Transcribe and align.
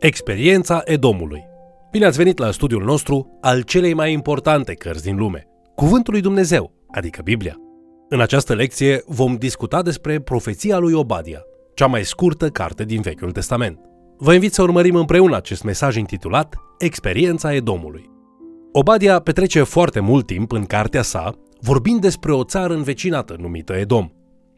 Experiența 0.00 0.80
Edomului. 0.84 1.44
Bine 1.90 2.06
ați 2.06 2.16
venit 2.16 2.38
la 2.38 2.50
studiul 2.50 2.84
nostru 2.84 3.38
al 3.40 3.62
celei 3.62 3.94
mai 3.94 4.12
importante 4.12 4.74
cărți 4.74 5.02
din 5.02 5.16
lume, 5.16 5.46
Cuvântul 5.74 6.12
lui 6.12 6.22
Dumnezeu, 6.22 6.72
adică 6.90 7.20
Biblia. 7.22 7.56
În 8.08 8.20
această 8.20 8.54
lecție 8.54 9.02
vom 9.06 9.36
discuta 9.36 9.82
despre 9.82 10.20
profeția 10.20 10.78
lui 10.78 10.92
Obadia, 10.92 11.42
cea 11.74 11.86
mai 11.86 12.04
scurtă 12.04 12.48
carte 12.48 12.84
din 12.84 13.00
Vechiul 13.00 13.32
Testament. 13.32 13.78
Vă 14.18 14.34
invit 14.34 14.52
să 14.52 14.62
urmărim 14.62 14.94
împreună 14.94 15.36
acest 15.36 15.62
mesaj 15.62 15.96
intitulat 15.96 16.56
Experiența 16.78 17.54
Edomului. 17.54 18.10
Obadia 18.72 19.18
petrece 19.20 19.62
foarte 19.62 20.00
mult 20.00 20.26
timp 20.26 20.52
în 20.52 20.64
cartea 20.64 21.02
sa 21.02 21.34
vorbind 21.60 22.00
despre 22.00 22.32
o 22.32 22.44
țară 22.44 22.74
învecinată 22.74 23.36
numită 23.38 23.72
Edom. 23.72 24.08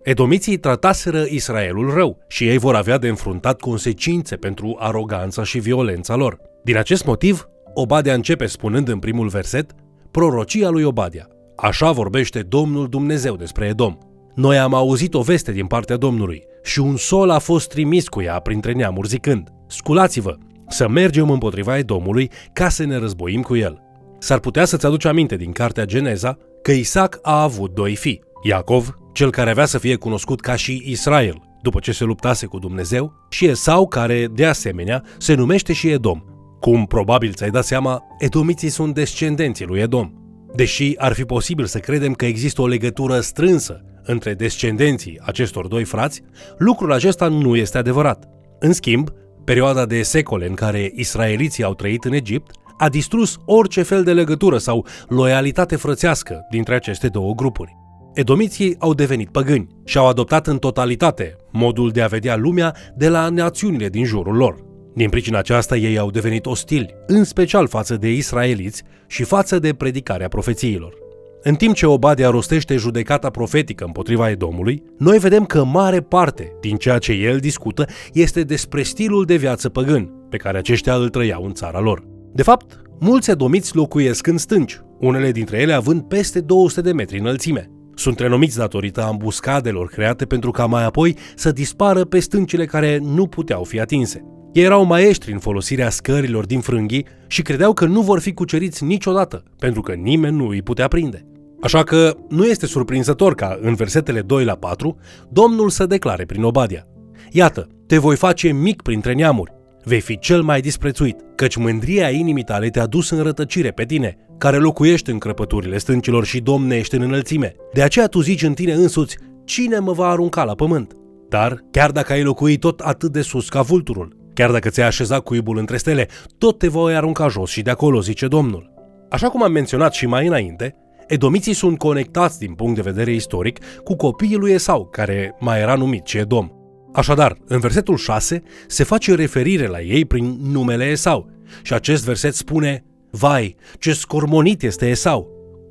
Edomiții 0.03 0.57
trataseră 0.57 1.25
Israelul 1.29 1.95
rău 1.95 2.19
și 2.29 2.49
ei 2.49 2.59
vor 2.59 2.75
avea 2.75 2.99
de 2.99 3.09
înfruntat 3.09 3.61
consecințe 3.61 4.37
pentru 4.37 4.77
aroganța 4.79 5.45
și 5.45 5.59
violența 5.59 6.15
lor. 6.15 6.39
Din 6.65 6.77
acest 6.77 7.05
motiv, 7.05 7.49
Obadia 7.75 8.15
începe 8.15 8.47
spunând 8.47 8.89
în 8.89 8.99
primul 8.99 9.29
verset 9.29 9.71
prorocia 10.11 10.69
lui 10.69 10.83
Obadia. 10.83 11.29
Așa 11.57 11.91
vorbește 11.91 12.41
Domnul 12.41 12.89
Dumnezeu 12.89 13.37
despre 13.37 13.67
Edom. 13.67 13.99
Noi 14.35 14.59
am 14.59 14.75
auzit 14.75 15.15
o 15.15 15.21
veste 15.21 15.53
din 15.53 15.67
partea 15.67 15.97
Domnului 15.97 16.43
și 16.63 16.81
un 16.81 16.97
sol 16.97 17.31
a 17.31 17.39
fost 17.39 17.69
trimis 17.69 18.09
cu 18.09 18.23
ea 18.23 18.39
printre 18.39 18.73
neamuri 18.73 19.09
zicând, 19.09 19.49
Sculați-vă, 19.69 20.37
să 20.69 20.89
mergem 20.89 21.31
împotriva 21.31 21.79
Edomului 21.79 22.31
ca 22.53 22.69
să 22.69 22.85
ne 22.85 22.97
războim 22.97 23.43
cu 23.43 23.57
el. 23.57 23.83
S-ar 24.19 24.39
putea 24.39 24.65
să-ți 24.65 24.87
aduci 24.87 25.05
aminte 25.05 25.37
din 25.37 25.53
cartea 25.53 25.85
Geneza 25.85 26.39
că 26.63 26.73
Isaac 26.73 27.19
a 27.23 27.43
avut 27.43 27.75
doi 27.75 27.95
fii, 27.95 28.23
Iacov 28.43 29.00
cel 29.13 29.31
care 29.31 29.51
avea 29.51 29.67
să 29.67 29.79
fie 29.79 29.97
cunoscut 29.97 30.41
ca 30.41 30.57
și 30.57 30.83
Israel, 30.87 31.43
după 31.63 31.79
ce 31.79 31.93
se 31.93 32.05
luptase 32.05 32.47
cu 32.47 32.59
Dumnezeu, 32.59 33.13
și 33.31 33.47
Esau, 33.47 33.89
care, 33.89 34.27
de 34.33 34.47
asemenea, 34.47 35.03
se 35.19 35.35
numește 35.35 35.73
și 35.73 35.89
Edom. 35.89 36.23
Cum 36.61 36.87
probabil 36.87 37.33
ți-ai 37.33 37.51
dat 37.51 37.65
seama, 37.65 38.03
edomiții 38.19 38.69
sunt 38.69 38.95
descendenții 38.95 39.67
lui 39.67 39.81
Edom. 39.81 40.13
Deși 40.55 40.95
ar 40.97 41.13
fi 41.13 41.25
posibil 41.25 41.65
să 41.65 41.79
credem 41.79 42.13
că 42.13 42.25
există 42.25 42.63
o 42.63 42.67
legătură 42.67 43.21
strânsă 43.21 43.85
între 44.03 44.35
descendenții 44.35 45.21
acestor 45.23 45.67
doi 45.67 45.85
frați, 45.85 46.23
lucrul 46.59 46.93
acesta 46.93 47.29
nu 47.29 47.57
este 47.57 47.79
adevărat. 47.79 48.29
În 48.59 48.73
schimb, 48.73 49.11
perioada 49.45 49.87
de 49.87 50.03
secole 50.03 50.47
în 50.47 50.55
care 50.55 50.93
israeliții 50.95 51.65
au 51.65 51.75
trăit 51.75 52.05
în 52.05 52.13
Egipt 52.13 52.51
a 52.79 52.89
distrus 52.89 53.37
orice 53.45 53.83
fel 53.83 54.03
de 54.03 54.13
legătură 54.13 54.59
sau 54.59 54.87
loialitate 55.09 55.77
frățească 55.77 56.47
dintre 56.51 56.75
aceste 56.75 57.09
două 57.09 57.35
grupuri. 57.35 57.77
Edomiții 58.15 58.77
au 58.79 58.95
devenit 58.95 59.29
păgâni 59.29 59.67
și 59.85 59.99
au 59.99 60.09
adoptat 60.09 60.47
în 60.47 60.59
totalitate 60.59 61.37
modul 61.53 61.91
de 61.91 62.03
a 62.03 62.07
vedea 62.07 62.37
lumea 62.37 62.77
de 62.97 63.09
la 63.09 63.29
națiunile 63.29 63.89
din 63.89 64.05
jurul 64.05 64.37
lor. 64.37 64.69
Din 64.95 65.09
pricina 65.09 65.39
aceasta, 65.39 65.77
ei 65.77 65.99
au 65.99 66.11
devenit 66.11 66.47
ostili, 66.47 66.95
în 67.07 67.25
special 67.25 67.69
față 67.69 67.97
de 67.97 68.13
israeliți 68.13 68.83
și 69.07 69.23
față 69.23 69.59
de 69.59 69.75
predicarea 69.75 70.29
profețiilor. 70.29 70.95
În 71.43 71.55
timp 71.55 71.75
ce 71.75 71.87
Obadia 71.87 72.31
rostește 72.31 72.77
judecata 72.77 73.31
profetică 73.31 73.85
împotriva 73.85 74.31
Edomului, 74.31 74.83
noi 74.99 75.19
vedem 75.19 75.45
că 75.45 75.65
mare 75.65 76.01
parte 76.01 76.53
din 76.61 76.77
ceea 76.77 76.99
ce 76.99 77.13
el 77.13 77.39
discută 77.39 77.87
este 78.13 78.43
despre 78.43 78.83
stilul 78.83 79.25
de 79.25 79.37
viață 79.37 79.69
păgân 79.69 80.13
pe 80.31 80.37
care 80.37 80.59
aceștia 80.59 80.95
îl 80.95 81.09
trăiau 81.09 81.45
în 81.45 81.53
țara 81.53 81.81
lor. 81.81 82.03
De 82.33 82.43
fapt, 82.43 82.81
mulți 82.99 83.31
edomiți 83.31 83.77
locuiesc 83.77 84.27
în 84.27 84.39
stânci, 84.39 84.81
unele 84.99 85.31
dintre 85.31 85.59
ele 85.59 85.73
având 85.73 86.03
peste 86.03 86.41
200 86.41 86.81
de 86.81 86.93
metri 86.93 87.19
înălțime. 87.19 87.71
Sunt 88.01 88.19
renumiți 88.19 88.57
datorită 88.57 89.03
ambuscadelor 89.03 89.89
create 89.89 90.25
pentru 90.25 90.51
ca 90.51 90.67
mai 90.67 90.85
apoi 90.85 91.17
să 91.35 91.53
dispară 91.53 92.05
pe 92.05 92.19
stâncile 92.19 92.65
care 92.65 92.99
nu 93.03 93.27
puteau 93.27 93.65
fi 93.65 93.81
atinse. 93.81 94.25
Ei 94.53 94.63
erau 94.63 94.85
maestri 94.85 95.33
în 95.33 95.39
folosirea 95.39 95.91
scărilor 95.91 96.47
din 96.47 96.61
frânghii 96.61 97.07
și 97.27 97.43
credeau 97.43 97.73
că 97.73 97.85
nu 97.85 98.01
vor 98.01 98.21
fi 98.21 98.33
cuceriți 98.33 98.85
niciodată, 98.85 99.43
pentru 99.59 99.81
că 99.81 99.93
nimeni 99.93 100.37
nu 100.37 100.47
îi 100.47 100.63
putea 100.63 100.89
prinde. 100.89 101.27
Așa 101.61 101.83
că 101.83 102.17
nu 102.29 102.47
este 102.47 102.67
surprinzător 102.67 103.35
ca, 103.35 103.59
în 103.61 103.75
versetele 103.75 104.21
2 104.21 104.45
la 104.45 104.55
4, 104.55 104.97
Domnul 105.29 105.71
să 105.71 105.87
declare 105.87 106.25
prin 106.25 106.43
Obadia. 106.43 106.87
Iată, 107.31 107.69
te 107.87 107.99
voi 107.99 108.17
face 108.17 108.53
mic 108.53 108.83
printre 108.83 109.13
neamuri, 109.13 109.53
vei 109.85 110.01
fi 110.01 110.19
cel 110.19 110.43
mai 110.43 110.61
disprețuit, 110.61 111.17
căci 111.35 111.57
mândria 111.57 112.11
inimii 112.11 112.45
tale 112.45 112.69
te-a 112.69 112.87
dus 112.87 113.11
în 113.11 113.23
rătăcire 113.23 113.71
pe 113.71 113.85
tine, 113.85 114.17
care 114.41 114.57
locuiești 114.57 115.11
în 115.11 115.19
crăpăturile 115.19 115.79
stâncilor 115.79 116.25
și 116.25 116.41
domnești 116.41 116.95
în 116.95 117.03
înălțime. 117.03 117.55
De 117.73 117.83
aceea 117.83 118.07
tu 118.07 118.21
zici 118.21 118.43
în 118.43 118.55
tine 118.55 118.73
însuți, 118.73 119.17
cine 119.45 119.79
mă 119.79 119.93
va 119.93 120.09
arunca 120.09 120.45
la 120.45 120.55
pământ? 120.55 120.93
Dar, 121.29 121.65
chiar 121.71 121.91
dacă 121.91 122.13
ai 122.13 122.23
locui 122.23 122.57
tot 122.57 122.81
atât 122.81 123.13
de 123.13 123.21
sus 123.21 123.49
ca 123.49 123.63
vulturul, 123.63 124.17
chiar 124.35 124.51
dacă 124.51 124.69
ți-ai 124.69 124.87
așezat 124.87 125.21
cuibul 125.21 125.59
între 125.59 125.77
stele, 125.77 126.09
tot 126.39 126.59
te 126.59 126.69
voi 126.69 126.97
arunca 126.97 127.29
jos 127.29 127.51
și 127.51 127.63
de 127.63 127.71
acolo, 127.71 128.01
zice 128.01 128.27
Domnul. 128.27 128.73
Așa 129.11 129.29
cum 129.29 129.43
am 129.43 129.53
menționat 129.53 129.93
și 129.93 130.07
mai 130.07 130.27
înainte, 130.27 130.77
edomiții 131.07 131.55
sunt 131.55 131.79
conectați 131.79 132.39
din 132.39 132.53
punct 132.53 132.75
de 132.75 132.91
vedere 132.91 133.13
istoric 133.13 133.59
cu 133.85 133.97
copiii 133.97 134.37
lui 134.37 134.53
Esau, 134.53 134.87
care 134.87 135.37
mai 135.41 135.61
era 135.61 135.75
numit 135.75 136.07
și 136.07 136.19
Edom. 136.19 136.49
Așadar, 136.93 137.37
în 137.47 137.59
versetul 137.59 137.97
6 137.97 138.43
se 138.67 138.85
face 138.85 139.15
referire 139.15 139.67
la 139.67 139.81
ei 139.81 140.05
prin 140.05 140.37
numele 140.43 140.85
Esau 140.85 141.31
și 141.63 141.75
acest 141.75 142.05
verset 142.05 142.35
spune 142.35 142.85
Vai, 143.11 143.57
ce 143.79 143.93
scormonit 143.93 144.63
este 144.63 144.89
Esau! 144.89 145.29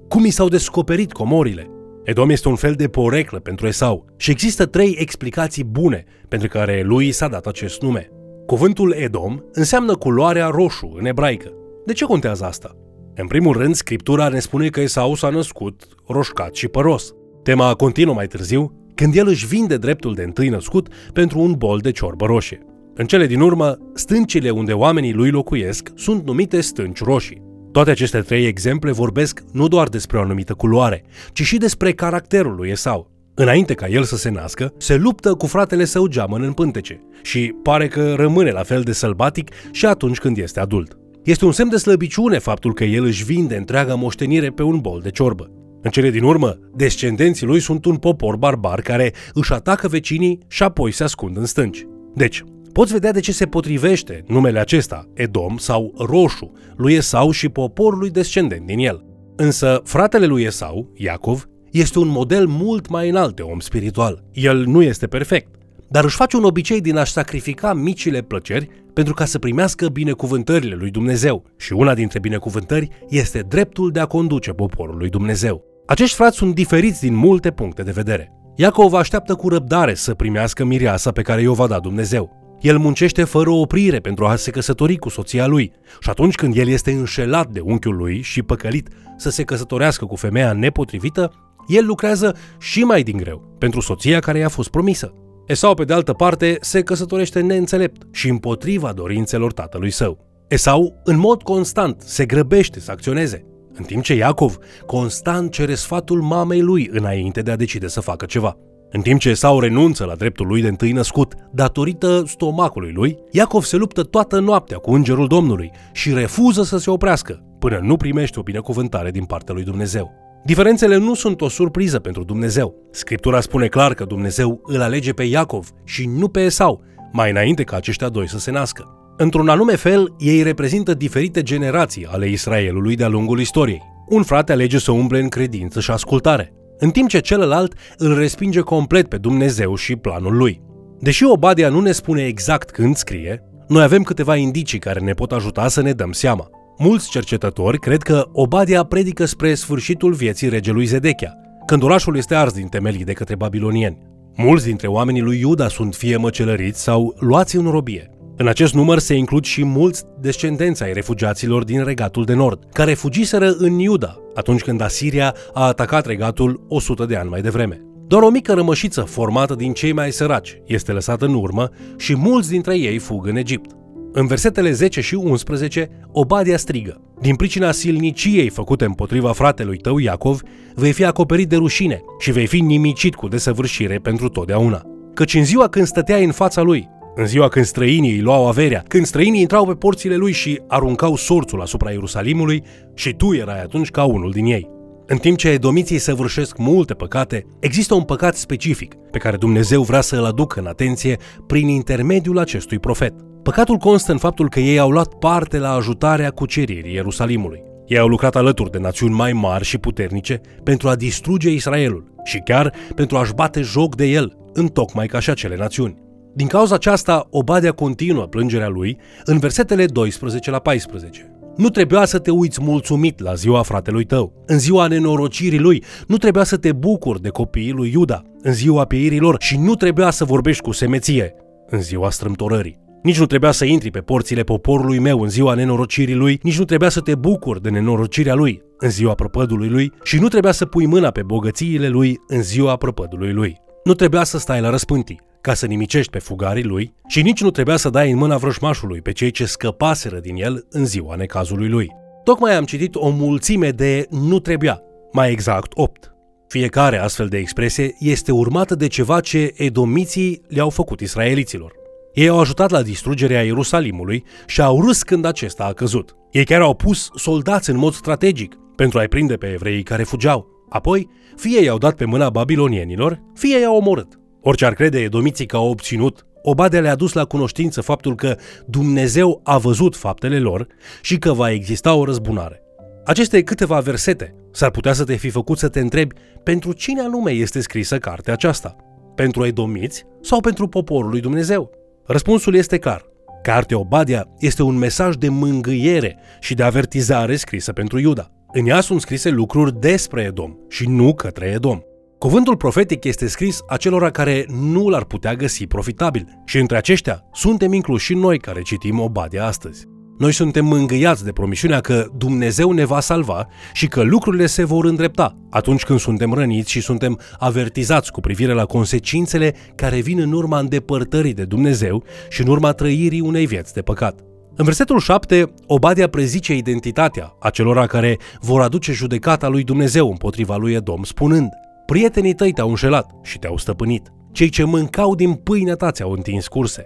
Cum 0.08 0.26
i 0.26 0.30
s-au 0.30 0.48
descoperit 0.48 1.12
comorile? 1.12 1.70
Edom 2.04 2.30
este 2.30 2.48
un 2.48 2.56
fel 2.56 2.74
de 2.74 2.88
poreclă 2.88 3.40
pentru 3.40 3.68
Esau 3.68 4.06
și 4.18 4.32
există 4.32 4.66
trei 4.66 4.96
explicații 5.00 5.64
bune 5.64 6.06
pentru 6.28 6.48
care 6.48 6.82
lui 6.86 7.12
s-a 7.12 7.28
dat 7.28 7.46
acest 7.46 7.82
nume. 7.82 8.10
Cuvântul 8.46 8.92
Edom 8.92 9.40
înseamnă 9.52 9.96
culoarea 9.96 10.48
roșu 10.48 10.94
în 10.98 11.06
ebraică. 11.06 11.54
De 11.86 11.94
ce 11.94 12.06
contează 12.06 12.46
asta? 12.46 12.76
În 13.16 13.28
primul 13.28 13.54
rând, 13.54 13.76
scriptura 13.76 14.28
ne 14.28 14.40
spune 14.40 14.68
că 14.68 14.82
Esau 14.82 15.16
s-a 15.16 15.30
născut 15.30 15.88
roșcat 16.08 16.56
și 16.56 16.68
păros. 16.68 17.14
Tema 17.44 17.74
continuă 17.74 18.14
mai 18.14 18.28
târziu, 18.28 18.74
când 18.96 19.16
el 19.16 19.28
își 19.28 19.48
vinde 19.48 19.78
dreptul 19.78 20.14
de 20.14 20.24
întâi 20.24 20.50
născut 20.50 20.88
pentru 21.14 21.40
un 21.40 21.54
bol 21.58 21.80
de 21.80 21.92
ciorbă 21.92 22.26
roșie. 22.26 22.69
În 23.00 23.06
cele 23.06 23.26
din 23.26 23.40
urmă, 23.40 23.78
stâncile 23.94 24.50
unde 24.50 24.74
oamenii 24.74 25.14
lui 25.14 25.30
locuiesc 25.30 25.92
sunt 25.96 26.26
numite 26.26 26.62
stânci 26.62 27.04
roșii. 27.04 27.42
Toate 27.72 27.90
aceste 27.90 28.20
trei 28.20 28.46
exemple 28.46 28.92
vorbesc 28.92 29.44
nu 29.52 29.68
doar 29.68 29.88
despre 29.88 30.18
o 30.18 30.22
anumită 30.22 30.54
culoare, 30.54 31.04
ci 31.34 31.42
și 31.42 31.58
despre 31.58 31.92
caracterul 31.92 32.56
lui 32.56 32.70
Esau. 32.70 33.12
Înainte 33.34 33.74
ca 33.74 33.88
el 33.88 34.04
să 34.04 34.16
se 34.16 34.30
nască, 34.30 34.74
se 34.78 34.96
luptă 34.96 35.34
cu 35.34 35.46
fratele 35.46 35.86
său 35.86 36.08
geamăn 36.08 36.42
în 36.42 36.54
pântece 36.54 37.02
și 37.24 37.56
pare 37.64 37.88
că 37.88 38.14
rămâne 38.14 38.52
la 38.52 38.64
fel 38.64 38.82
de 38.82 38.92
sălbatic 38.92 39.50
și 39.72 39.86
atunci 39.86 40.20
când 40.20 40.38
este 40.38 40.60
adult. 40.60 40.98
Este 41.24 41.46
un 41.46 41.52
semn 41.52 41.70
de 41.70 41.78
slăbiciune 41.78 42.38
faptul 42.38 42.74
că 42.74 42.84
el 42.84 43.04
își 43.04 43.24
vinde 43.24 43.56
întreaga 43.56 43.96
moștenire 43.96 44.50
pe 44.50 44.64
un 44.64 44.80
bol 44.80 45.00
de 45.04 45.10
ciorbă. 45.10 45.52
În 45.82 45.92
cele 45.92 46.10
din 46.10 46.24
urmă, 46.24 46.60
descendenții 46.76 47.46
lui 47.46 47.60
sunt 47.60 47.86
un 47.86 47.96
popor 47.96 48.36
barbar 48.36 48.82
care 48.82 49.14
își 49.34 49.54
atacă 49.54 49.88
vecinii 49.88 50.40
și 50.48 50.64
apoi 50.64 50.92
se 50.92 51.04
ascund 51.04 51.38
în 51.38 51.46
stânci. 51.46 51.86
Deci, 52.16 52.44
Poți 52.74 52.94
vedea 52.94 53.12
de 53.12 53.20
ce 53.20 53.32
se 53.32 53.46
potrivește 53.46 54.24
numele 54.28 54.60
acesta, 54.60 55.10
Edom 55.14 55.58
sau 55.58 55.94
Roșu, 55.98 56.52
lui 56.76 56.94
Esau 56.94 57.32
și 57.32 57.50
poporului 57.50 58.10
descendent 58.10 58.66
din 58.66 58.80
el. 58.80 59.06
Însă, 59.36 59.82
fratele 59.84 60.26
lui 60.26 60.44
Esau, 60.44 60.92
Iacov, 60.96 61.48
este 61.72 62.00
un 62.00 62.08
model 62.08 62.48
mult 62.48 62.90
mai 62.90 63.10
înalt 63.10 63.36
de 63.36 63.42
om 63.42 63.60
spiritual. 63.60 64.24
El 64.32 64.66
nu 64.66 64.82
este 64.82 65.08
perfect, 65.08 65.56
dar 65.90 66.04
își 66.04 66.16
face 66.16 66.38
un 66.38 66.44
obicei 66.44 66.82
din 66.82 66.98
a-și 66.98 67.12
sacrifica 67.12 67.74
micile 67.74 68.22
plăceri 68.22 68.70
pentru 68.94 69.14
ca 69.14 69.26
să 69.26 69.40
primească 69.40 69.88
binecuvântările 69.88 70.76
lui 70.76 70.92
Dumnezeu. 70.92 71.44
Și 71.58 71.74
una 71.74 71.94
dintre 71.94 72.20
binecuvântări 72.20 72.90
este 73.10 73.40
dreptul 73.40 73.92
de 73.92 74.00
a 74.00 74.06
conduce 74.06 74.52
poporul 74.52 74.98
lui 74.98 75.10
Dumnezeu. 75.10 75.64
Acești 75.86 76.16
frați 76.16 76.38
sunt 76.38 76.56
diferiți 76.56 77.02
din 77.02 77.16
multe 77.16 77.52
puncte 77.52 77.84
de 77.84 77.92
vedere. 77.92 78.32
Iacov 78.56 78.94
așteaptă 78.94 79.36
cu 79.36 79.50
răbdare 79.50 79.94
să 79.94 80.14
primească 80.14 80.64
mireasa 80.64 81.12
pe 81.12 81.22
care 81.22 81.42
i-o 81.42 81.54
va 81.54 81.68
da 81.68 81.80
Dumnezeu. 81.80 82.38
El 82.62 82.78
muncește 82.78 83.24
fără 83.24 83.50
oprire 83.50 84.00
pentru 84.00 84.26
a 84.26 84.36
se 84.36 84.52
căsători 84.52 84.98
cu 84.98 85.10
soția 85.10 85.48
lui 85.48 85.72
și 86.00 86.10
atunci 86.10 86.36
când 86.36 86.58
el 86.58 86.68
este 86.68 86.92
înșelat 86.92 87.48
de 87.48 87.60
unchiul 87.60 87.96
lui 87.96 88.22
și 88.22 88.42
păcălit 88.42 88.90
să 89.18 89.30
se 89.30 89.44
căsătorească 89.44 90.06
cu 90.06 90.16
femeia 90.16 90.54
nepotrivită, 90.54 91.32
el 91.68 91.86
lucrează 91.86 92.36
și 92.60 92.84
mai 92.84 93.04
din 93.04 93.18
greu 93.18 93.56
pentru 93.58 93.80
soția 93.80 94.20
care 94.20 94.38
i-a 94.40 94.50
fost 94.50 94.70
promisă. 94.70 95.14
Esau, 95.48 95.74
pe 95.74 95.84
de 95.84 95.94
altă 95.94 96.14
parte, 96.14 96.58
se 96.62 96.82
căsătorește 96.82 97.40
neînțelept 97.40 98.02
și 98.12 98.30
împotriva 98.30 98.92
dorințelor 98.92 99.54
tatălui 99.54 99.92
său. 99.92 100.28
Esau, 100.48 101.02
în 101.04 101.18
mod 101.18 101.44
constant, 101.44 102.02
se 102.02 102.26
grăbește 102.26 102.80
să 102.80 102.92
acționeze, 102.92 103.46
în 103.74 103.84
timp 103.84 104.04
ce 104.04 104.14
Iacov 104.16 104.58
constant 104.86 105.52
cere 105.52 105.76
sfatul 105.76 106.22
mamei 106.22 106.62
lui 106.62 106.90
înainte 106.92 107.42
de 107.42 107.52
a 107.52 107.56
decide 107.56 107.88
să 107.88 108.02
facă 108.02 108.26
ceva. 108.26 108.58
În 108.92 109.02
timp 109.02 109.20
ce 109.20 109.30
Esau 109.30 109.60
renunță 109.60 110.06
la 110.06 110.16
dreptul 110.16 110.48
lui 110.48 110.62
de 110.62 110.68
întâi 110.68 110.92
născut, 110.92 111.34
datorită 111.52 112.24
stomacului 112.26 112.92
lui, 112.92 113.18
Iacov 113.32 113.64
se 113.64 113.78
luptă 113.78 114.04
toată 114.04 114.40
noaptea 114.40 114.78
cu 114.78 114.94
îngerul 114.94 115.28
Domnului 115.28 115.72
și 115.92 116.14
refuză 116.14 116.64
să 116.64 116.78
se 116.78 116.90
oprească 116.90 117.44
până 117.60 117.80
nu 117.82 117.98
primește 117.98 118.40
o 118.40 118.44
binecuvântare 118.44 119.12
din 119.12 119.24
partea 119.24 119.54
lui 119.54 119.64
Dumnezeu. 119.64 120.12
Diferențele 120.46 120.98
nu 120.98 121.14
sunt 121.14 121.42
o 121.42 121.50
surpriză 121.50 122.00
pentru 122.00 122.24
Dumnezeu. 122.24 122.76
Scriptura 122.92 123.42
spune 123.42 123.68
clar 123.68 123.94
că 123.94 124.06
Dumnezeu 124.06 124.62
îl 124.64 124.82
alege 124.82 125.12
pe 125.12 125.24
Iacov 125.24 125.70
și 125.84 126.08
nu 126.08 126.28
pe 126.28 126.40
Esau, 126.40 126.82
mai 127.12 127.30
înainte 127.30 127.64
ca 127.64 127.76
aceștia 127.76 128.10
doi 128.10 128.30
să 128.30 128.40
se 128.40 128.52
nască. 128.52 129.14
Într-un 129.18 129.50
anume 129.50 129.76
fel, 129.76 130.16
ei 130.18 130.42
reprezintă 130.42 130.94
diferite 130.94 131.42
generații 131.42 132.06
ale 132.06 132.30
Israelului 132.30 132.96
de-a 132.96 133.08
lungul 133.08 133.40
istoriei. 133.40 133.82
Un 134.08 134.24
frate 134.24 134.52
alege 134.52 134.80
să 134.80 134.92
umble 134.92 135.20
în 135.20 135.28
credință 135.28 135.80
și 135.80 135.92
ascultare, 135.92 136.54
în 136.80 136.90
timp 136.90 137.10
ce 137.10 137.20
celălalt 137.20 137.74
îl 137.98 138.18
respinge 138.18 138.60
complet 138.60 139.08
pe 139.08 139.18
Dumnezeu 139.18 139.76
și 139.76 139.96
planul 139.96 140.38
lui. 140.38 140.62
Deși 141.00 141.26
Obadia 141.26 141.70
nu 141.70 141.80
ne 141.80 141.92
spune 141.92 142.26
exact 142.26 142.70
când 142.70 142.96
scrie, 142.96 143.44
noi 143.68 143.84
avem 143.84 144.04
câteva 144.04 144.36
indicii 144.36 144.80
care 144.80 145.00
ne 145.00 145.14
pot 145.14 145.32
ajuta 145.32 145.68
să 145.68 145.82
ne 145.82 145.92
dăm 145.92 146.12
seama. 146.12 146.50
Mulți 146.78 147.10
cercetători 147.10 147.80
cred 147.80 148.02
că 148.02 148.26
Obadia 148.32 148.84
predică 148.84 149.26
spre 149.26 149.54
sfârșitul 149.54 150.14
vieții 150.14 150.50
regelui 150.50 150.86
Zedechia, 150.86 151.34
când 151.66 151.84
orașul 151.84 152.18
este 152.18 152.36
ars 152.36 152.54
din 152.54 152.68
temelii 152.68 153.04
de 153.04 153.14
către 153.14 153.36
babilonieni. 153.36 153.98
Mulți 154.36 154.66
dintre 154.66 154.88
oamenii 154.88 155.22
lui 155.22 155.40
Iuda 155.40 155.68
sunt 155.68 155.96
fie 155.96 156.18
măcelăriți 156.18 156.82
sau 156.82 157.16
luați 157.20 157.56
în 157.56 157.70
robie. 157.70 158.10
În 158.42 158.48
acest 158.48 158.74
număr 158.74 159.00
se 159.00 159.14
includ 159.14 159.44
și 159.44 159.66
mulți 159.66 160.04
descendenți 160.20 160.84
ai 160.84 160.94
refugiaților 160.94 161.64
din 161.64 161.84
regatul 161.84 162.26
de 162.26 162.34
nord, 162.34 162.64
care 162.74 162.94
fugiseră 162.94 163.52
în 163.58 163.80
Iuda 163.80 164.18
atunci 164.34 164.62
când 164.62 164.82
Asiria 164.82 165.36
a 165.54 165.66
atacat 165.66 166.06
regatul 166.06 166.66
100 166.68 167.06
de 167.06 167.16
ani 167.16 167.30
mai 167.30 167.42
devreme. 167.42 167.82
Doar 168.08 168.24
o 168.24 168.30
mică 168.30 168.54
rămășiță 168.54 169.02
formată 169.02 169.56
din 169.56 169.74
cei 169.74 169.92
mai 169.92 170.12
săraci 170.12 170.62
este 170.66 170.92
lăsată 170.92 171.26
în 171.26 171.34
urmă 171.34 171.70
și 171.98 172.16
mulți 172.16 172.50
dintre 172.50 172.78
ei 172.78 172.98
fug 172.98 173.28
în 173.28 173.36
Egipt. 173.36 173.72
În 174.12 174.28
versetele 174.28 174.72
10 174.72 175.02
și 175.02 175.16
11, 175.16 175.90
Obadia 176.12 176.58
strigă, 176.58 177.02
Din 177.22 177.36
pricina 177.36 177.72
silniciei 177.72 178.50
făcute 178.50 178.86
împotriva 178.86 179.32
fratelui 179.32 179.78
tău 179.78 179.98
Iacov, 179.98 180.42
vei 180.76 180.92
fi 180.92 181.06
acoperit 181.06 181.50
de 181.50 181.56
rușine 181.56 182.02
și 182.20 182.32
vei 182.32 182.48
fi 182.48 182.60
nimicit 182.60 183.16
cu 183.16 183.28
desăvârșire 183.28 183.98
pentru 183.98 184.30
totdeauna. 184.30 184.82
Căci 185.14 185.34
în 185.34 185.46
ziua 185.46 185.68
când 185.68 185.86
stăteai 185.86 186.24
în 186.24 186.32
fața 186.32 186.62
lui, 186.62 186.90
în 187.16 187.26
ziua 187.26 187.48
când 187.48 187.66
străinii 187.66 188.12
îi 188.12 188.22
luau 188.22 188.48
averea, 188.48 188.84
când 188.88 189.06
străinii 189.06 189.42
intrau 189.42 189.66
pe 189.66 189.74
porțile 189.74 190.16
lui 190.16 190.32
și 190.32 190.62
aruncau 190.68 191.16
sorțul 191.16 191.62
asupra 191.62 191.92
Ierusalimului, 191.92 192.64
și 192.94 193.14
tu 193.14 193.34
erai 193.34 193.62
atunci 193.62 193.90
ca 193.90 194.04
unul 194.04 194.32
din 194.32 194.46
ei. 194.46 194.70
În 195.12 195.18
timp 195.18 195.38
ce 195.38 195.50
edomiții 195.50 195.98
săvârșesc 195.98 196.58
multe 196.58 196.94
păcate, 196.94 197.46
există 197.60 197.94
un 197.94 198.04
păcat 198.04 198.36
specific 198.36 198.94
pe 199.12 199.18
care 199.18 199.38
Dumnezeu 199.38 199.82
vrea 199.82 200.02
să 200.02 200.16
îl 200.16 200.26
aducă 200.26 200.60
în 200.60 200.66
atenție 200.66 201.18
prin 201.48 201.68
intermediul 201.68 202.40
acestui 202.40 202.80
profet. 202.80 203.14
Păcatul 203.44 203.76
constă 203.76 204.12
în 204.12 204.18
faptul 204.18 204.50
că 204.50 204.60
ei 204.60 204.80
au 204.80 204.90
luat 204.90 205.14
parte 205.14 205.58
la 205.58 205.74
ajutarea 205.74 206.30
cuceririi 206.30 206.94
Ierusalimului. 206.94 207.64
Ei 207.88 207.98
au 207.98 208.08
lucrat 208.08 208.36
alături 208.36 208.72
de 208.72 208.78
națiuni 208.78 209.14
mai 209.14 209.34
mari 209.34 209.64
și 209.64 209.78
puternice 209.78 210.42
pentru 210.64 210.90
a 210.90 210.96
distruge 210.96 211.50
Israelul 211.52 212.14
și 212.24 212.42
chiar 212.46 212.74
pentru 212.96 213.18
a-și 213.18 213.34
bate 213.34 213.62
joc 213.62 213.96
de 213.96 214.06
el, 214.06 214.38
întocmai 214.54 215.08
ca 215.08 215.20
și 215.20 215.30
acele 215.30 215.56
națiuni. 215.56 216.08
Din 216.34 216.48
cauza 216.48 216.76
aceasta, 216.76 217.28
Obadia 217.30 217.72
continuă 217.72 218.26
plângerea 218.26 218.68
lui 218.68 218.98
în 219.26 219.38
versetele 219.38 219.86
12 219.86 220.52
la 220.52 220.60
14. 220.60 221.34
Nu 221.56 221.70
trebuia 221.70 222.06
să 222.06 222.20
te 222.20 222.32
uiți 222.32 222.62
mulțumit 222.62 223.20
la 223.20 223.34
ziua 223.34 223.62
fratelui 223.62 224.06
tău, 224.06 224.44
în 224.46 224.60
ziua 224.60 224.88
nenorocirii 224.88 225.60
lui, 225.60 225.84
nu 226.08 226.18
trebuia 226.18 226.44
să 226.44 226.58
te 226.58 226.72
bucuri 226.72 227.22
de 227.22 227.30
copiii 227.30 227.72
lui 227.72 227.92
Iuda, 227.92 228.24
în 228.42 228.54
ziua 228.54 228.86
pieirilor 228.86 229.36
și 229.40 229.58
nu 229.58 229.76
trebuia 229.76 230.10
să 230.10 230.26
vorbești 230.26 230.64
cu 230.64 230.72
semeție, 230.72 231.34
în 231.68 231.82
ziua 231.82 232.10
strâmtorării. 232.10 232.80
Nici 233.04 233.20
nu 233.20 233.26
trebuia 233.26 233.52
să 233.52 233.66
intri 233.66 233.92
pe 233.92 234.00
porțile 234.00 234.44
poporului 234.44 235.00
meu 235.00 235.22
în 235.22 235.30
ziua 235.30 235.54
nenorocirii 235.54 236.16
lui, 236.16 236.40
nici 236.44 236.58
nu 236.58 236.66
trebuia 236.66 236.90
să 236.90 237.00
te 237.00 237.16
bucuri 237.16 237.62
de 237.62 237.70
nenorocirea 237.70 238.34
lui 238.34 238.62
în 238.78 238.90
ziua 238.90 239.14
prăpădului 239.14 239.70
lui 239.70 239.92
și 240.04 240.20
nu 240.20 240.28
trebuia 240.28 240.52
să 240.52 240.66
pui 240.66 240.86
mâna 240.86 241.12
pe 241.12 241.24
bogățiile 241.24 241.88
lui 241.88 242.20
în 242.28 242.42
ziua 242.42 242.76
prăpădului 242.76 243.32
lui. 243.32 243.58
Nu 243.84 243.94
trebuia 243.94 244.24
să 244.24 244.38
stai 244.38 244.62
la 244.62 244.70
răspântii, 244.70 245.22
ca 245.42 245.54
să 245.54 245.66
nimicești 245.66 246.12
pe 246.12 246.20
fugarii 246.20 246.64
lui 246.64 246.94
și 247.08 247.22
nici 247.22 247.42
nu 247.42 247.52
trebuia 247.52 247.78
să 247.78 247.90
dai 247.90 248.12
în 248.12 248.18
mâna 248.18 248.38
vrăjmașului 248.38 249.02
pe 249.02 249.12
cei 249.12 249.32
ce 249.32 249.46
scăpaseră 249.46 250.20
din 250.20 250.36
el 250.36 250.66
în 250.70 250.86
ziua 250.86 251.16
necazului 251.16 251.70
lui. 251.70 251.92
Tocmai 252.24 252.56
am 252.56 252.66
citit 252.66 252.96
o 252.96 253.10
mulțime 253.10 253.70
de 253.70 254.08
nu 254.10 254.40
trebuia, 254.40 254.82
mai 255.12 255.32
exact 255.32 255.72
8. 255.76 256.14
Fiecare 256.48 256.98
astfel 256.98 257.28
de 257.28 257.38
expresie 257.38 257.96
este 258.00 258.32
urmată 258.32 258.76
de 258.76 258.88
ceva 258.88 259.20
ce 259.20 259.52
edomiții 259.56 260.42
le-au 260.48 260.70
făcut 260.70 261.00
israeliților. 261.00 261.72
Ei 262.14 262.28
au 262.28 262.40
ajutat 262.40 262.70
la 262.70 262.82
distrugerea 262.82 263.44
Ierusalimului 263.44 264.24
și 264.46 264.62
au 264.62 264.82
râs 264.86 265.04
când 265.04 265.26
acesta 265.26 265.64
a 265.64 265.74
căzut. 265.74 266.16
Ei 266.32 266.44
chiar 266.44 266.62
au 266.62 266.74
pus 266.74 267.10
soldați 267.16 267.70
în 267.70 267.78
mod 267.78 267.94
strategic 267.94 268.56
pentru 268.76 269.00
a-i 269.00 269.08
prinde 269.08 269.36
pe 269.36 269.52
evreii 269.52 269.84
care 269.84 270.04
fugeau. 270.04 270.48
Apoi, 270.70 271.10
fie 271.36 271.64
i-au 271.64 271.78
dat 271.78 271.96
pe 271.96 272.06
mâna 272.06 272.30
babilonienilor, 272.30 273.22
fie 273.34 273.60
i-au 273.60 273.76
omorât. 273.76 274.20
Orice 274.42 274.66
ar 274.66 274.74
crede 274.74 275.00
edomiții 275.00 275.46
că 275.46 275.56
au 275.56 275.70
obținut, 275.70 276.24
Obadea 276.42 276.82
le-a 276.82 276.96
dus 276.96 277.14
la 277.14 277.26
cunoștință 277.26 277.82
faptul 277.82 278.16
că 278.16 278.38
Dumnezeu 278.66 279.42
a 279.44 279.58
văzut 279.58 279.96
faptele 279.96 280.40
lor 280.40 280.68
și 281.02 281.18
că 281.18 281.34
va 281.34 281.52
exista 281.52 281.94
o 281.94 282.06
răzbunare. 282.06 282.62
Aceste 283.06 283.44
câteva 283.44 283.80
versete 283.80 284.36
s-ar 284.52 284.72
putea 284.72 284.94
să 284.94 285.04
te 285.04 285.16
fi 285.16 285.30
făcut 285.30 285.58
să 285.58 285.68
te 285.68 285.80
întrebi 285.80 286.16
pentru 286.44 286.72
cine 286.72 287.02
anume 287.02 287.32
este 287.32 287.62
scrisă 287.62 287.98
cartea 287.98 288.34
aceasta? 288.34 288.76
Pentru 289.16 289.46
edomiți 289.46 290.06
sau 290.22 290.40
pentru 290.40 290.68
poporul 290.68 291.10
lui 291.10 291.20
Dumnezeu? 291.20 291.72
Răspunsul 292.06 292.56
este 292.56 292.78
clar. 292.78 293.06
Cartea 293.42 293.80
Obadia 293.80 294.28
este 294.40 294.64
un 294.64 294.76
mesaj 294.76 295.16
de 295.16 295.30
mângâiere 295.30 296.18
și 296.40 296.54
de 296.54 296.64
avertizare 296.64 297.36
scrisă 297.36 297.74
pentru 297.74 298.00
Iuda. 298.00 298.32
În 298.52 298.68
ea 298.68 298.82
sunt 298.82 299.02
scrise 299.02 299.30
lucruri 299.30 299.80
despre 299.80 300.22
Edom 300.22 300.56
și 300.70 300.88
nu 300.88 301.14
către 301.14 301.46
Edom. 301.46 301.80
Cuvântul 302.20 302.58
profetic 302.58 303.04
este 303.04 303.28
scris 303.28 303.62
acelora 303.68 304.10
care 304.10 304.46
nu 304.48 304.88
l-ar 304.88 305.04
putea 305.04 305.34
găsi 305.34 305.68
profitabil 305.68 306.42
și 306.46 306.58
între 306.58 306.78
aceștia 306.78 307.24
suntem 307.34 307.74
incluși 307.74 308.06
și 308.06 308.14
noi 308.14 308.40
care 308.40 308.62
citim 308.62 309.00
Obadia 309.00 309.46
astăzi. 309.46 309.86
Noi 310.18 310.32
suntem 310.32 310.66
mângâiați 310.66 311.24
de 311.24 311.32
promisiunea 311.32 311.80
că 311.80 312.06
Dumnezeu 312.18 312.72
ne 312.72 312.86
va 312.86 313.00
salva 313.00 313.48
și 313.74 313.88
că 313.88 314.02
lucrurile 314.02 314.46
se 314.46 314.64
vor 314.64 314.86
îndrepta 314.86 315.38
atunci 315.50 315.84
când 315.84 316.00
suntem 316.00 316.34
răniți 316.34 316.72
și 316.72 316.82
suntem 316.82 317.20
avertizați 317.38 318.12
cu 318.12 318.20
privire 318.20 318.54
la 318.54 318.66
consecințele 318.66 319.56
care 319.76 320.00
vin 320.00 320.20
în 320.20 320.32
urma 320.32 320.60
îndepărtării 320.60 321.34
de 321.34 321.46
Dumnezeu 321.46 322.04
și 322.30 322.42
în 322.42 322.48
urma 322.48 322.72
trăirii 322.72 323.22
unei 323.22 323.46
vieți 323.46 323.74
de 323.74 323.82
păcat. 323.82 324.20
În 324.56 324.66
versetul 324.66 325.00
7, 325.00 325.54
Obadia 325.66 326.10
prezice 326.10 326.56
identitatea 326.56 327.36
acelora 327.40 327.86
care 327.86 328.18
vor 328.40 328.62
aduce 328.62 328.92
judecata 328.92 329.48
lui 329.48 329.64
Dumnezeu 329.64 330.10
împotriva 330.10 330.56
lui 330.56 330.74
Edom, 330.74 331.04
spunând– 331.04 331.50
Prietenii 331.90 332.34
tăi 332.34 332.52
te-au 332.52 332.70
înșelat 332.70 333.12
și 333.24 333.40
te-au 333.40 333.58
stăpânit. 333.58 334.12
Cei 334.32 334.50
ce 334.50 334.64
mâncau 334.64 335.16
din 335.16 335.34
pâinea 335.34 335.76
ta 335.76 335.92
ți-au 335.92 336.12
întins 336.12 336.48
curse. 336.48 336.86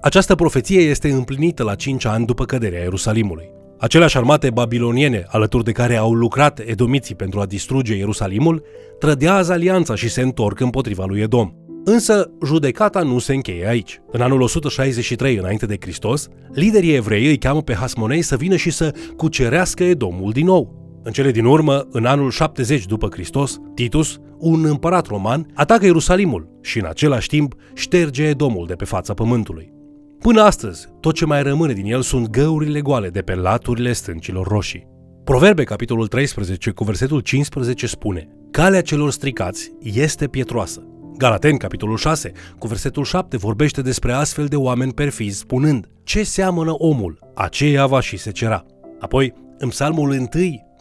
Această 0.00 0.34
profeție 0.34 0.80
este 0.80 1.10
împlinită 1.10 1.62
la 1.62 1.74
cinci 1.74 2.04
ani 2.04 2.26
după 2.26 2.44
căderea 2.44 2.80
Ierusalimului. 2.80 3.50
Aceleași 3.78 4.16
armate 4.16 4.50
babiloniene, 4.50 5.24
alături 5.28 5.64
de 5.64 5.72
care 5.72 5.96
au 5.96 6.12
lucrat 6.12 6.60
edomiții 6.64 7.14
pentru 7.14 7.40
a 7.40 7.46
distruge 7.46 7.94
Ierusalimul, 7.94 8.62
trădează 8.98 9.52
alianța 9.52 9.94
și 9.94 10.08
se 10.08 10.20
întorc 10.20 10.60
împotriva 10.60 11.04
lui 11.04 11.20
Edom. 11.20 11.52
Însă, 11.84 12.30
judecata 12.44 13.02
nu 13.02 13.18
se 13.18 13.34
încheie 13.34 13.68
aici. 13.68 14.00
În 14.12 14.20
anul 14.20 14.40
163 14.40 15.36
înainte 15.36 15.66
de 15.66 15.76
Hristos, 15.80 16.28
liderii 16.52 16.94
evrei 16.94 17.26
îi 17.26 17.38
cheamă 17.38 17.62
pe 17.62 17.74
Hasmonei 17.74 18.22
să 18.22 18.36
vină 18.36 18.56
și 18.56 18.70
să 18.70 18.94
cucerească 19.16 19.84
Edomul 19.84 20.32
din 20.32 20.44
nou. 20.44 20.79
În 21.02 21.12
cele 21.12 21.30
din 21.30 21.44
urmă, 21.44 21.86
în 21.90 22.04
anul 22.04 22.30
70 22.30 22.86
după 22.86 23.08
Hristos, 23.10 23.58
Titus, 23.74 24.18
un 24.38 24.64
împărat 24.64 25.06
roman, 25.06 25.46
atacă 25.54 25.84
Ierusalimul 25.84 26.58
și 26.60 26.78
în 26.78 26.84
același 26.84 27.28
timp 27.28 27.54
șterge 27.74 28.24
Edomul 28.24 28.66
de 28.66 28.74
pe 28.74 28.84
fața 28.84 29.14
pământului. 29.14 29.72
Până 30.18 30.42
astăzi, 30.42 30.88
tot 31.00 31.14
ce 31.14 31.24
mai 31.24 31.42
rămâne 31.42 31.72
din 31.72 31.84
el 31.84 32.02
sunt 32.02 32.30
găurile 32.30 32.80
goale 32.80 33.08
de 33.08 33.20
pe 33.20 33.34
laturile 33.34 33.92
stâncilor 33.92 34.46
roșii. 34.46 34.86
Proverbe, 35.24 35.64
capitolul 35.64 36.06
13, 36.06 36.70
cu 36.70 36.84
versetul 36.84 37.20
15 37.20 37.86
spune 37.86 38.28
Calea 38.50 38.82
celor 38.82 39.10
stricați 39.10 39.72
este 39.82 40.28
pietroasă. 40.28 40.82
Galaten, 41.16 41.56
capitolul 41.56 41.96
6, 41.96 42.32
cu 42.58 42.66
versetul 42.66 43.04
7, 43.04 43.36
vorbește 43.36 43.82
despre 43.82 44.12
astfel 44.12 44.46
de 44.46 44.56
oameni 44.56 44.92
perfizi, 44.92 45.38
spunând 45.38 45.88
Ce 46.02 46.22
seamănă 46.22 46.74
omul, 46.76 47.18
aceea 47.34 47.86
va 47.86 48.00
și 48.00 48.16
se 48.16 48.30
cera. 48.30 48.64
Apoi, 49.00 49.32
în 49.58 49.68
psalmul 49.68 50.10
1, 50.10 50.28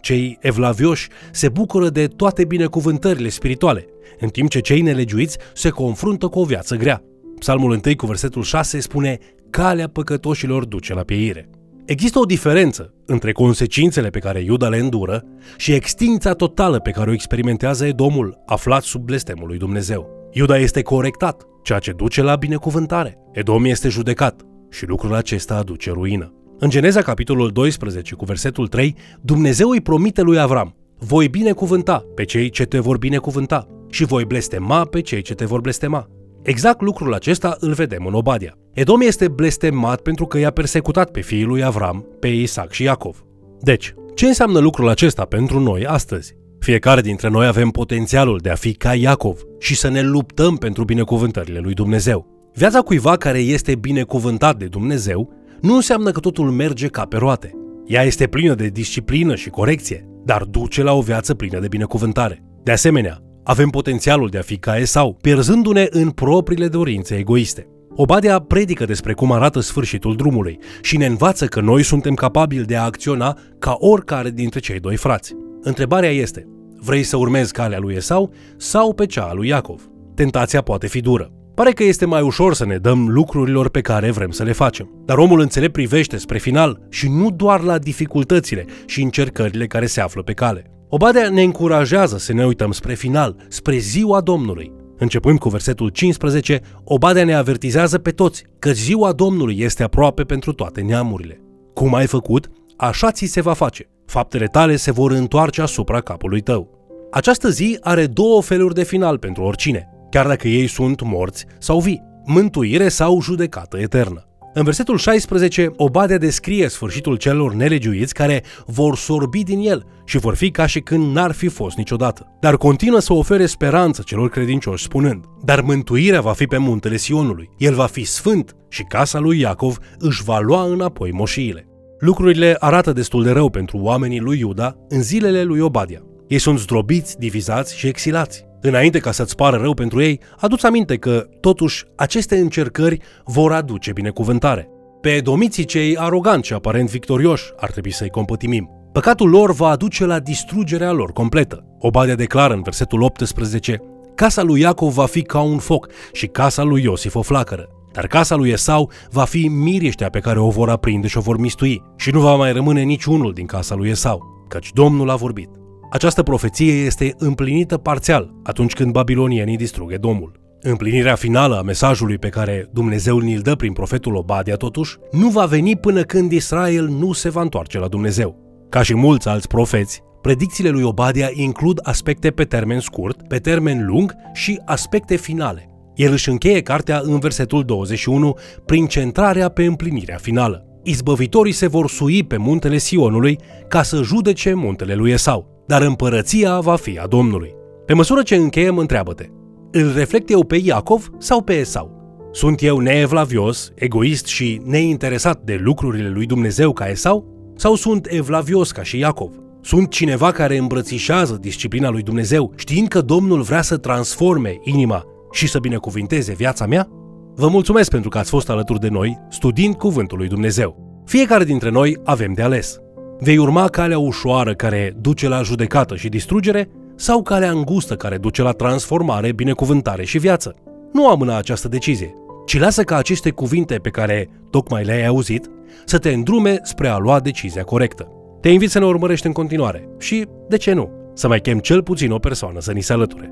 cei 0.02 0.38
evlavioși 0.42 1.08
se 1.32 1.50
bucură 1.50 1.90
de 1.90 2.08
toate 2.08 2.46
binecuvântările 2.46 3.30
spirituale, 3.30 3.86
în 4.20 4.30
timp 4.30 4.50
ce 4.50 4.60
cei 4.60 4.82
nelegiuiți 4.82 5.38
se 5.54 5.70
confruntă 5.70 6.28
cu 6.28 6.40
o 6.40 6.44
viață 6.44 6.76
grea. 6.76 7.04
Psalmul 7.40 7.72
1 7.86 7.96
cu 7.96 8.06
versetul 8.06 8.44
6 8.44 8.80
spune 8.80 9.18
Calea 9.50 9.88
păcătoșilor 9.88 10.66
duce 10.66 10.94
la 10.94 11.02
pieire. 11.02 11.50
Există 11.86 12.20
o 12.20 12.26
diferență 12.26 12.94
între 13.06 13.32
consecințele 13.32 14.10
pe 14.10 14.20
care 14.20 14.42
Iuda 14.42 14.68
le 14.68 14.78
îndură 14.78 15.24
și 15.58 15.74
extinția 15.74 16.34
totală 16.34 16.80
pe 16.80 16.92
care 16.92 17.10
o 17.10 17.14
experimentează 17.14 17.86
Edomul 17.86 18.44
aflat 18.46 18.84
sub 18.84 19.02
blestemul 19.02 19.48
lui 19.48 19.58
Dumnezeu. 19.58 20.30
Iuda 20.32 20.58
este 20.58 20.82
corectat, 20.82 21.44
ceea 21.64 21.80
ce 21.80 21.92
duce 21.92 22.22
la 22.22 22.36
binecuvântare. 22.36 23.18
Edom 23.32 23.66
este 23.66 23.90
judecat 23.90 24.42
și 24.70 24.86
lucrul 24.86 25.14
acesta 25.14 25.56
aduce 25.56 25.92
ruină. 25.92 26.34
În 26.62 26.70
Geneza, 26.70 27.02
capitolul 27.02 27.50
12, 27.50 28.16
cu 28.16 28.26
versetul 28.26 28.68
3, 28.68 28.96
Dumnezeu 29.22 29.70
îi 29.70 29.82
promite 29.82 30.22
lui 30.22 30.40
Avram, 30.40 30.76
voi 30.98 31.28
binecuvânta 31.28 32.06
pe 32.16 32.24
cei 32.24 32.50
ce 32.50 32.64
te 32.64 32.80
vor 32.80 32.98
binecuvânta 32.98 33.68
și 33.90 34.06
voi 34.06 34.26
blestema 34.26 34.86
pe 34.86 35.02
cei 35.02 35.22
ce 35.22 35.34
te 35.34 35.46
vor 35.46 35.62
blestema. 35.62 36.08
Exact 36.42 36.82
lucrul 36.82 37.14
acesta 37.14 37.58
îl 37.60 37.74
vedem 37.74 38.06
în 38.06 38.14
Obadia. 38.14 38.54
Edom 38.74 39.02
este 39.02 39.28
blestemat 39.28 40.02
pentru 40.02 40.26
că 40.26 40.38
i-a 40.38 40.52
persecutat 40.52 41.12
pe 41.12 41.22
fiii 41.22 41.44
lui 41.44 41.64
Avram, 41.64 42.06
pe 42.20 42.28
Isaac 42.28 42.72
și 42.72 42.84
Iacov. 42.84 43.24
Deci, 43.60 43.94
ce 44.16 44.26
înseamnă 44.26 44.60
lucrul 44.60 44.90
acesta 44.90 45.26
pentru 45.26 45.60
noi 45.60 45.86
astăzi? 45.86 46.36
Fiecare 46.60 47.02
dintre 47.02 47.30
noi 47.30 47.48
avem 47.48 47.70
potențialul 47.70 48.40
de 48.42 48.50
a 48.50 48.56
fi 48.56 48.74
ca 48.74 48.94
Iacov 48.94 49.42
și 49.60 49.76
să 49.76 49.90
ne 49.90 50.02
luptăm 50.02 50.56
pentru 50.56 50.84
binecuvântările 50.84 51.60
lui 51.60 51.74
Dumnezeu. 51.74 52.52
Viața 52.54 52.80
cuiva 52.80 53.18
care 53.18 53.40
este 53.40 53.76
binecuvântat 53.76 54.58
de 54.58 54.66
Dumnezeu 54.66 55.39
nu 55.62 55.76
înseamnă 55.76 56.12
că 56.12 56.20
totul 56.20 56.52
merge 56.52 56.88
ca 56.88 57.06
pe 57.06 57.18
roate. 57.18 57.54
Ea 57.86 58.04
este 58.04 58.28
plină 58.28 58.54
de 58.54 58.68
disciplină 58.68 59.36
și 59.36 59.50
corecție, 59.50 60.06
dar 60.26 60.44
duce 60.44 60.84
la 60.84 60.94
o 60.94 61.02
viață 61.02 61.34
plină 61.34 61.60
de 61.60 61.68
binecuvântare. 61.68 62.44
De 62.64 62.72
asemenea, 62.72 63.20
avem 63.44 63.70
potențialul 63.70 64.30
de 64.30 64.38
a 64.38 64.42
fi 64.42 64.58
ca 64.58 64.78
Esau, 64.78 65.18
pierzându-ne 65.22 65.88
în 65.90 66.10
propriile 66.10 66.68
dorințe 66.68 67.16
egoiste. 67.16 67.68
Obadia 67.96 68.40
predică 68.40 68.86
despre 68.86 69.14
cum 69.14 69.32
arată 69.32 69.60
sfârșitul 69.60 70.16
drumului 70.16 70.60
și 70.82 70.98
ne 70.98 71.06
învață 71.06 71.46
că 71.46 71.62
noi 71.62 71.84
suntem 71.84 72.14
capabili 72.14 72.66
de 72.66 72.76
a 72.76 72.84
acționa 72.84 73.38
ca 73.60 73.76
oricare 73.80 74.30
dintre 74.30 74.60
cei 74.60 74.80
doi 74.80 74.96
frați. 74.96 75.36
Întrebarea 75.62 76.10
este, 76.10 76.48
vrei 76.80 77.04
să 77.04 77.18
urmezi 77.18 77.54
calea 77.54 77.80
lui 77.80 77.96
Esau 77.96 78.34
sau 78.58 78.94
pe 78.94 79.06
cea 79.06 79.24
a 79.24 79.34
lui 79.34 79.48
Iacov? 79.48 79.90
Tentația 80.16 80.62
poate 80.62 80.88
fi 80.88 81.00
dură. 81.00 81.39
Pare 81.60 81.72
că 81.72 81.84
este 81.84 82.06
mai 82.06 82.22
ușor 82.22 82.54
să 82.54 82.66
ne 82.66 82.78
dăm 82.78 83.10
lucrurilor 83.10 83.70
pe 83.70 83.82
care 83.82 84.12
vrem 84.12 84.32
să 84.32 84.44
le 84.44 84.52
facem. 84.52 84.90
Dar 85.06 85.18
omul 85.18 85.40
înțelept 85.40 85.74
privește 85.74 86.18
spre 86.18 86.38
final 86.38 86.82
și 86.90 87.10
nu 87.10 87.32
doar 87.32 87.62
la 87.62 87.78
dificultățile 87.78 88.66
și 88.86 89.02
încercările 89.02 89.68
care 89.68 89.86
se 89.86 90.02
află 90.02 90.22
pe 90.22 90.34
cale. 90.34 90.72
Obadea 90.90 91.30
ne 91.30 91.42
încurajează 91.42 92.18
să 92.18 92.34
ne 92.34 92.46
uităm 92.46 92.72
spre 92.72 92.94
final, 92.94 93.36
spre 93.48 93.78
ziua 93.78 94.22
Domnului. 94.22 94.72
Începând 94.98 95.40
cu 95.40 95.50
versetul 95.50 95.90
15, 95.90 96.62
Obadea 96.84 97.24
ne 97.24 97.34
avertizează 97.34 97.98
pe 97.98 98.12
toți 98.12 98.44
că 98.60 98.72
ziua 98.72 99.12
Domnului 99.12 99.60
este 99.60 99.84
aproape 99.84 100.24
pentru 100.24 100.54
toate 100.54 100.82
neamurile. 100.82 101.42
Cum 101.74 101.94
ai 101.94 102.08
făcut, 102.08 102.50
așa 102.78 103.12
ți 103.12 103.26
se 103.26 103.42
va 103.42 103.54
face. 103.54 103.90
Faptele 104.06 104.46
tale 104.46 104.76
se 104.76 104.92
vor 104.92 105.12
întoarce 105.12 105.62
asupra 105.62 106.02
capului 106.02 106.42
tău. 106.42 106.70
Această 107.12 107.50
zi 107.50 107.78
are 107.82 108.06
două 108.06 108.42
feluri 108.42 108.74
de 108.74 108.84
final 108.84 109.18
pentru 109.18 109.44
oricine, 109.44 109.90
chiar 110.10 110.28
dacă 110.28 110.48
ei 110.48 110.68
sunt 110.68 111.02
morți 111.02 111.46
sau 111.60 111.80
vii, 111.80 112.04
mântuire 112.26 112.88
sau 112.88 113.22
judecată 113.22 113.80
eternă. 113.80 114.24
În 114.54 114.64
versetul 114.64 114.98
16, 114.98 115.72
Obadea 115.76 116.18
descrie 116.18 116.68
sfârșitul 116.68 117.16
celor 117.16 117.54
nelegiuiți 117.54 118.14
care 118.14 118.44
vor 118.66 118.96
sorbi 118.96 119.44
din 119.44 119.60
el 119.60 119.86
și 120.06 120.18
vor 120.18 120.36
fi 120.36 120.52
ca 120.52 120.66
și 120.66 120.80
când 120.80 121.16
n-ar 121.16 121.32
fi 121.32 121.48
fost 121.48 121.78
niciodată. 121.78 122.36
Dar 122.40 122.58
continuă 122.58 123.00
să 123.00 123.14
ofere 123.14 123.46
speranță 123.46 124.02
celor 124.06 124.30
credincioși 124.30 124.84
spunând, 124.84 125.24
dar 125.44 125.62
mântuirea 125.62 126.22
va 126.22 126.32
fi 126.34 126.46
pe 126.46 126.58
muntele 126.58 126.98
Sionului, 126.98 127.50
el 127.58 127.74
va 127.74 127.86
fi 127.86 128.04
sfânt 128.04 128.56
și 128.70 128.84
casa 128.84 129.20
lui 129.20 129.40
Iacov 129.40 129.78
își 129.98 130.24
va 130.24 130.40
lua 130.40 130.64
înapoi 130.64 131.12
moșiile. 131.12 131.68
Lucrurile 132.00 132.56
arată 132.60 132.94
destul 132.94 133.24
de 133.24 133.32
rău 133.32 133.50
pentru 133.50 133.78
oamenii 133.78 134.20
lui 134.20 134.40
Iuda 134.40 134.76
în 134.88 135.02
zilele 135.02 135.44
lui 135.44 135.60
Obadia. 135.60 136.02
Ei 136.28 136.40
sunt 136.40 136.60
zdrobiți, 136.60 137.18
divizați 137.18 137.78
și 137.78 137.88
exilați. 137.88 138.49
Înainte 138.62 139.00
ca 139.00 139.12
să-ți 139.12 139.36
pară 139.36 139.58
rău 139.58 139.74
pentru 139.74 140.02
ei, 140.02 140.20
aduți 140.38 140.66
aminte 140.66 140.98
că, 140.98 141.28
totuși, 141.40 141.86
aceste 141.96 142.38
încercări 142.38 143.02
vor 143.26 143.52
aduce 143.52 143.92
binecuvântare. 143.92 144.70
Pe 145.02 145.20
domiții 145.24 145.66
cei 145.66 145.98
aroganți 145.98 146.48
și 146.48 146.54
aparent 146.54 146.90
victorioși 146.90 147.52
ar 147.58 147.72
trebui 147.72 147.92
să-i 147.92 148.10
compătimim. 148.10 148.70
Păcatul 148.92 149.30
lor 149.30 149.54
va 149.54 149.68
aduce 149.68 150.06
la 150.06 150.20
distrugerea 150.20 150.92
lor 150.92 151.12
completă. 151.12 151.64
Obadia 151.80 152.16
declară 152.16 152.54
în 152.54 152.62
versetul 152.62 153.02
18, 153.02 153.82
Casa 154.16 154.42
lui 154.42 154.60
Iacov 154.60 154.94
va 154.94 155.06
fi 155.06 155.22
ca 155.22 155.40
un 155.40 155.58
foc 155.58 155.88
și 156.12 156.28
casa 156.28 156.64
lui 156.64 156.84
Iosif 156.84 157.16
o 157.16 157.22
flacără. 157.22 157.68
Dar 157.92 158.08
casa 158.08 158.36
lui 158.36 158.50
Esau 158.50 158.92
va 159.10 159.24
fi 159.24 159.48
miriștea 159.48 160.10
pe 160.10 160.20
care 160.20 160.40
o 160.40 160.50
vor 160.50 160.70
aprinde 160.70 161.08
și 161.08 161.18
o 161.18 161.22
vor 161.22 161.38
mistui 161.38 161.84
și 161.98 162.12
nu 162.12 162.20
va 162.20 162.36
mai 162.36 162.54
rămâne 162.54 162.82
niciunul 162.82 163.34
din 163.34 163.46
casa 163.46 163.76
lui 163.76 163.90
Esau, 163.90 164.46
căci 164.48 164.72
Domnul 164.74 165.10
a 165.10 165.16
vorbit. 165.16 165.59
Această 165.92 166.24
profeție 166.24 166.74
este 166.74 167.14
împlinită 167.18 167.78
parțial 167.78 168.34
atunci 168.44 168.74
când 168.74 168.92
babilonienii 168.92 169.58
distrug 169.58 169.92
Edomul. 169.92 170.40
Împlinirea 170.62 171.16
finală 171.16 171.58
a 171.58 171.62
mesajului 171.62 172.18
pe 172.18 172.30
care 172.30 172.70
Dumnezeu 172.74 173.18
ni-l 173.18 173.40
dă 173.40 173.56
prin 173.56 173.74
profetul 173.74 174.16
Obadia, 174.16 174.56
totuși, 174.56 174.98
nu 175.12 175.30
va 175.30 175.46
veni 175.46 175.76
până 175.76 176.02
când 176.02 176.32
Israel 176.32 176.88
nu 176.88 177.14
se 177.14 177.30
va 177.30 177.42
întoarce 177.42 177.80
la 177.80 177.88
Dumnezeu. 177.88 178.36
Ca 178.70 178.82
și 178.82 178.96
mulți 178.96 179.28
alți 179.28 179.48
profeți, 179.48 180.02
predicțiile 180.22 180.70
lui 180.70 180.84
Obadia 180.84 181.30
includ 181.34 181.80
aspecte 181.84 182.32
pe 182.32 182.44
termen 182.44 182.80
scurt, 182.80 183.28
pe 183.28 183.38
termen 183.38 183.86
lung 183.86 184.16
și 184.34 184.62
aspecte 184.66 185.16
finale. 185.16 185.70
El 185.96 186.12
își 186.12 186.30
încheie 186.30 186.62
cartea 186.62 187.02
în 187.04 187.20
versetul 187.20 187.64
21 187.64 188.38
prin 188.66 188.86
centrarea 188.86 189.50
pe 189.50 189.64
împlinirea 189.64 190.18
finală. 190.18 190.64
Izbăvitorii 190.84 191.52
se 191.52 191.68
vor 191.68 191.90
sui 191.90 192.24
pe 192.24 192.38
muntele 192.38 192.78
Sionului 192.78 193.40
ca 193.68 193.84
să 193.84 194.02
judece 194.02 194.54
muntele 194.54 194.94
lui 194.94 195.12
Esau 195.12 195.59
dar 195.70 195.82
împărăția 195.82 196.60
va 196.60 196.76
fi 196.76 196.98
a 196.98 197.08
Domnului. 197.08 197.56
Pe 197.86 197.94
măsură 197.94 198.22
ce 198.22 198.36
încheiem, 198.36 198.78
întreabă-te, 198.78 199.26
îl 199.72 199.94
reflect 199.96 200.30
eu 200.30 200.44
pe 200.44 200.60
Iacov 200.64 201.10
sau 201.18 201.42
pe 201.42 201.54
Esau? 201.54 202.18
Sunt 202.32 202.64
eu 202.64 202.80
neevlavios, 202.80 203.72
egoist 203.76 204.26
și 204.26 204.62
neinteresat 204.64 205.42
de 205.42 205.60
lucrurile 205.64 206.10
lui 206.10 206.26
Dumnezeu 206.26 206.74
ca 206.74 206.90
Esau? 206.90 207.26
Sau 207.56 207.76
sunt 207.76 208.08
evlavios 208.10 208.72
ca 208.72 208.84
și 208.84 208.98
Iacov? 208.98 209.32
Sunt 209.62 209.90
cineva 209.90 210.32
care 210.32 210.58
îmbrățișează 210.58 211.38
disciplina 211.42 211.90
lui 211.90 212.02
Dumnezeu, 212.02 212.54
știind 212.56 212.88
că 212.88 213.02
Domnul 213.02 213.42
vrea 213.42 213.62
să 213.62 213.78
transforme 213.78 214.60
inima 214.64 215.04
și 215.32 215.48
să 215.48 215.60
binecuvinteze 215.60 216.34
viața 216.34 216.66
mea? 216.66 216.88
Vă 217.36 217.48
mulțumesc 217.48 217.90
pentru 217.90 218.10
că 218.10 218.18
ați 218.18 218.30
fost 218.30 218.50
alături 218.50 218.80
de 218.80 218.90
noi 218.90 219.18
studiind 219.30 219.76
Cuvântul 219.76 220.18
lui 220.18 220.28
Dumnezeu. 220.28 221.02
Fiecare 221.06 221.44
dintre 221.44 221.70
noi 221.70 221.98
avem 222.04 222.34
de 222.34 222.42
ales. 222.42 222.80
Vei 223.22 223.38
urma 223.38 223.68
calea 223.68 223.98
ușoară 223.98 224.54
care 224.54 224.96
duce 225.02 225.28
la 225.28 225.42
judecată 225.42 225.96
și 225.96 226.10
distrugere 226.10 226.70
sau 226.96 227.22
calea 227.22 227.52
îngustă 227.52 227.96
care 227.96 228.18
duce 228.18 228.42
la 228.42 228.52
transformare, 228.52 229.32
binecuvântare 229.32 230.04
și 230.04 230.18
viață? 230.18 230.56
Nu 230.94 231.10
amâna 231.10 231.38
această 231.38 231.68
decizie, 231.68 232.14
ci 232.46 232.60
lasă 232.60 232.84
ca 232.84 232.96
aceste 232.96 233.30
cuvinte 233.30 233.76
pe 233.76 233.90
care 233.90 234.30
tocmai 234.50 234.84
le-ai 234.84 235.06
auzit 235.06 235.50
să 235.86 235.98
te 235.98 236.10
îndrume 236.10 236.60
spre 236.64 236.88
a 236.88 236.98
lua 236.98 237.20
decizia 237.20 237.64
corectă. 237.64 238.08
Te 238.42 238.50
invit 238.50 238.70
să 238.70 238.80
ne 238.80 238.86
urmărești 238.86 239.28
în 239.28 239.34
continuare 239.34 239.90
și, 239.98 240.26
de 240.48 240.58
ce 240.58 240.74
nu, 240.74 240.90
să 241.14 241.28
mai 241.28 241.42
chem 241.42 241.60
cel 241.60 241.84
puțin 241.84 242.12
o 242.12 242.18
persoană 242.18 242.60
să 242.60 242.72
ni 242.72 242.82
se 242.82 242.94
alăture. 242.94 243.32